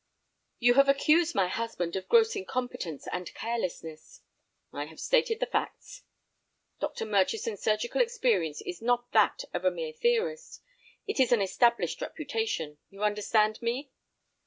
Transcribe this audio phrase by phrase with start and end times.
[0.57, 4.21] "You have accused my husband of gross incompetence and carelessness."
[4.73, 6.01] "I have stated facts."
[6.79, 7.05] "Dr.
[7.05, 10.63] Murchison's surgical experience is not that of a mere theorist.
[11.05, 12.79] It has an established reputation.
[12.89, 13.91] You understand me?"